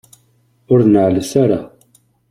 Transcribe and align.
Ur 0.71 0.79
neɛɛlet 0.85 1.31
ara. 1.43 1.59